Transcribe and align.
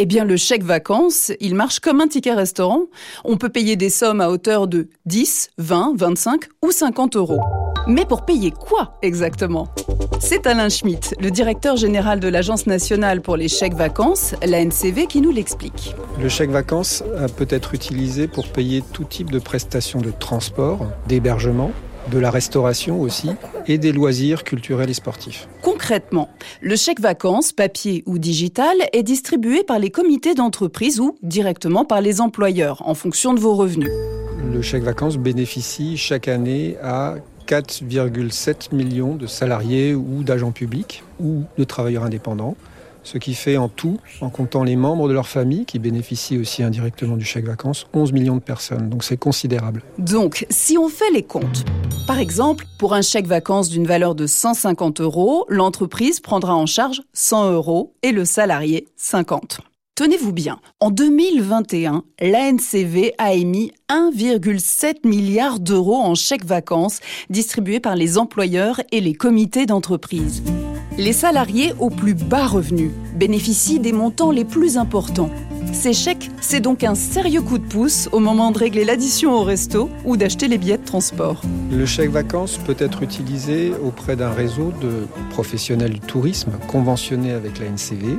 Eh 0.00 0.06
bien, 0.06 0.24
le 0.24 0.36
chèque 0.36 0.62
vacances, 0.62 1.32
il 1.40 1.56
marche 1.56 1.80
comme 1.80 2.00
un 2.00 2.06
ticket 2.06 2.32
restaurant. 2.32 2.82
On 3.24 3.36
peut 3.36 3.48
payer 3.48 3.74
des 3.74 3.90
sommes 3.90 4.20
à 4.20 4.30
hauteur 4.30 4.68
de 4.68 4.86
10, 5.06 5.50
20, 5.58 5.94
25 5.96 6.42
ou 6.62 6.70
50 6.70 7.16
euros. 7.16 7.40
Mais 7.88 8.04
pour 8.04 8.24
payer 8.24 8.52
quoi 8.52 8.96
exactement? 9.02 9.66
C'est 10.20 10.46
Alain 10.46 10.68
Schmitt, 10.68 11.16
le 11.20 11.32
directeur 11.32 11.76
général 11.76 12.20
de 12.20 12.28
l'Agence 12.28 12.68
nationale 12.68 13.22
pour 13.22 13.36
les 13.36 13.48
chèques 13.48 13.74
vacances, 13.74 14.36
la 14.46 14.64
NCV, 14.64 15.08
qui 15.08 15.20
nous 15.20 15.32
l'explique. 15.32 15.96
Le 16.20 16.28
chèque 16.28 16.50
vacances 16.50 17.02
peut 17.36 17.48
être 17.50 17.74
utilisé 17.74 18.28
pour 18.28 18.46
payer 18.46 18.84
tout 18.92 19.04
type 19.04 19.32
de 19.32 19.40
prestations 19.40 20.00
de 20.00 20.12
transport, 20.12 20.86
d'hébergement, 21.08 21.72
de 22.10 22.18
la 22.18 22.30
restauration 22.30 23.00
aussi, 23.00 23.30
et 23.66 23.78
des 23.78 23.92
loisirs 23.92 24.44
culturels 24.44 24.90
et 24.90 24.94
sportifs. 24.94 25.48
Concrètement, 25.62 26.28
le 26.60 26.76
chèque 26.76 27.00
vacances, 27.00 27.52
papier 27.52 28.02
ou 28.06 28.18
digital, 28.18 28.76
est 28.92 29.02
distribué 29.02 29.64
par 29.64 29.78
les 29.78 29.90
comités 29.90 30.34
d'entreprise 30.34 31.00
ou 31.00 31.16
directement 31.22 31.84
par 31.84 32.00
les 32.00 32.20
employeurs, 32.20 32.86
en 32.86 32.94
fonction 32.94 33.34
de 33.34 33.40
vos 33.40 33.54
revenus. 33.54 33.90
Le 34.52 34.62
chèque 34.62 34.82
vacances 34.82 35.18
bénéficie 35.18 35.96
chaque 35.96 36.28
année 36.28 36.76
à 36.82 37.16
4,7 37.46 38.74
millions 38.74 39.14
de 39.14 39.26
salariés 39.26 39.94
ou 39.94 40.22
d'agents 40.22 40.52
publics 40.52 41.02
ou 41.18 41.44
de 41.56 41.64
travailleurs 41.64 42.04
indépendants 42.04 42.56
ce 43.08 43.16
qui 43.16 43.32
fait 43.32 43.56
en 43.56 43.68
tout, 43.68 43.96
en 44.20 44.28
comptant 44.28 44.64
les 44.64 44.76
membres 44.76 45.08
de 45.08 45.14
leur 45.14 45.28
famille 45.28 45.64
qui 45.64 45.78
bénéficient 45.78 46.36
aussi 46.36 46.62
indirectement 46.62 47.16
du 47.16 47.24
chèque 47.24 47.46
vacances, 47.46 47.86
11 47.94 48.12
millions 48.12 48.36
de 48.36 48.42
personnes. 48.42 48.90
Donc 48.90 49.02
c'est 49.02 49.16
considérable. 49.16 49.82
Donc, 49.96 50.46
si 50.50 50.76
on 50.76 50.88
fait 50.88 51.10
les 51.12 51.22
comptes, 51.22 51.64
par 52.06 52.18
exemple, 52.18 52.66
pour 52.78 52.92
un 52.92 53.00
chèque 53.00 53.26
vacances 53.26 53.70
d'une 53.70 53.86
valeur 53.86 54.14
de 54.14 54.26
150 54.26 55.00
euros, 55.00 55.46
l'entreprise 55.48 56.20
prendra 56.20 56.54
en 56.54 56.66
charge 56.66 57.00
100 57.14 57.52
euros 57.52 57.94
et 58.02 58.12
le 58.12 58.26
salarié 58.26 58.86
50. 58.96 59.60
Tenez-vous 59.94 60.32
bien, 60.32 60.60
en 60.78 60.90
2021, 60.90 62.04
l'ANCV 62.20 63.14
a 63.18 63.32
émis 63.32 63.72
1,7 63.88 65.08
milliard 65.08 65.58
d'euros 65.58 65.96
en 65.96 66.14
chèques 66.14 66.44
vacances 66.44 67.00
distribués 67.30 67.80
par 67.80 67.96
les 67.96 68.18
employeurs 68.18 68.80
et 68.92 69.00
les 69.00 69.14
comités 69.14 69.66
d'entreprise. 69.66 70.44
Les 70.98 71.12
salariés 71.12 71.74
aux 71.78 71.90
plus 71.90 72.14
bas 72.14 72.48
revenus 72.48 72.90
bénéficient 73.14 73.78
des 73.78 73.92
montants 73.92 74.32
les 74.32 74.44
plus 74.44 74.76
importants. 74.76 75.30
Ces 75.72 75.92
chèques, 75.92 76.28
c'est 76.40 76.58
donc 76.58 76.82
un 76.82 76.96
sérieux 76.96 77.40
coup 77.40 77.58
de 77.58 77.64
pouce 77.64 78.08
au 78.10 78.18
moment 78.18 78.50
de 78.50 78.58
régler 78.58 78.84
l'addition 78.84 79.32
au 79.32 79.44
resto 79.44 79.90
ou 80.04 80.16
d'acheter 80.16 80.48
les 80.48 80.58
billets 80.58 80.76
de 80.76 80.84
transport. 80.84 81.40
Le 81.70 81.86
chèque 81.86 82.10
vacances 82.10 82.58
peut 82.58 82.74
être 82.80 83.04
utilisé 83.04 83.70
auprès 83.84 84.16
d'un 84.16 84.30
réseau 84.30 84.72
de 84.80 85.06
professionnels 85.30 85.92
du 85.92 86.00
tourisme 86.00 86.50
conventionnés 86.66 87.30
avec 87.32 87.60
la 87.60 87.66
NCV 87.66 88.18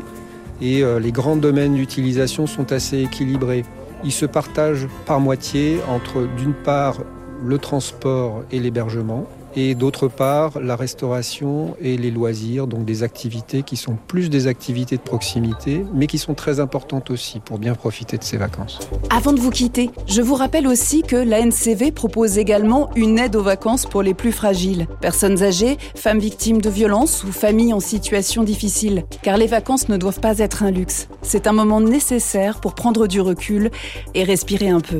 et 0.61 0.81
euh, 0.81 1.02
les 1.02 1.11
grands 1.11 1.36
domaines 1.36 1.73
d'utilisation 1.73 2.47
sont 2.47 2.71
assez 2.71 3.02
équilibrés. 3.02 3.66
Ils 4.05 4.14
se 4.14 4.25
partagent 4.25 4.88
par 5.05 5.19
moitié 5.19 5.80
entre 5.89 6.30
d'une 6.38 6.53
part 6.53 6.99
le 7.43 7.58
transport 7.58 8.45
et 8.53 8.59
l'hébergement 8.61 9.27
et 9.55 9.75
d'autre 9.75 10.08
part 10.08 10.59
la 10.59 10.75
restauration 10.75 11.75
et 11.81 11.97
les 11.97 12.11
loisirs, 12.11 12.67
donc 12.67 12.86
des 12.86 13.03
activités 13.03 13.64
qui 13.64 13.78
sont 13.78 13.97
plus 14.08 14.30
des 14.30 14.47
activités 14.47 14.97
de 14.97 15.02
proximité, 15.02 15.86
mais 15.94 16.08
qui 16.08 16.17
sont 16.17 16.33
très 16.33 16.59
importantes 16.59 17.09
aussi 17.11 17.39
pour 17.39 17.59
bien 17.59 17.75
profiter 17.75 18.17
de 18.17 18.23
ces 18.23 18.38
vacances. 18.38 18.80
Avant 19.09 19.33
de 19.33 19.39
vous 19.39 19.52
quitter, 19.52 19.89
je 20.08 20.22
vous 20.22 20.36
rappelle 20.36 20.67
aussi 20.67 21.02
que 21.02 21.16
la 21.16 21.42
NCV 21.42 21.92
propose 21.92 22.38
également 22.38 22.89
une 22.95 23.20
aide 23.20 23.36
aux 23.36 23.44
vacances 23.44 23.86
pour 23.86 24.02
les 24.02 24.14
plus 24.14 24.31
fragiles, 24.31 24.88
personnes 25.02 25.44
âgées, 25.44 25.77
femmes 25.95 26.20
victimes 26.20 26.61
de 26.61 26.70
violences 26.70 27.23
ou 27.23 27.31
familles 27.31 27.73
en 27.73 27.80
situation 27.80 28.44
difficile, 28.44 29.03
car 29.22 29.38
les 29.38 29.47
vacances 29.47 29.89
ne 29.89 29.97
doivent 29.97 30.20
pas 30.20 30.39
être 30.39 30.64
un 30.64 30.72
luxe. 30.72 31.08
C'est 31.22 31.47
un 31.47 31.53
moment 31.53 31.81
nécessaire 31.81 32.59
pour 32.59 32.75
prendre 32.75 33.08
du 33.08 33.22
recul 33.22 33.72
et 34.14 34.23
respirer 34.23 34.70
un 34.70 34.80
peu. 34.80 35.00